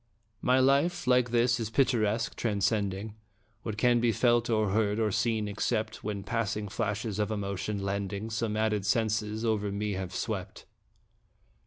My 0.41 0.57
life, 0.59 1.05
like 1.05 1.29
his, 1.29 1.59
is 1.59 1.69
picturesque, 1.69 2.33
transcending 2.35 3.13
What 3.61 3.77
can 3.77 3.99
be 3.99 4.11
felt, 4.11 4.49
or 4.49 4.71
heard, 4.71 4.99
or 4.99 5.11
seen, 5.11 5.47
except 5.47 6.03
When 6.03 6.23
passing 6.23 6.69
flashes 6.69 7.19
of 7.19 7.29
emotion, 7.29 7.77
lending 7.83 8.31
Some 8.31 8.57
added 8.57 8.83
senses, 8.83 9.45
over 9.45 9.71
me 9.71 9.91
have 9.91 10.15
swept. 10.15 10.65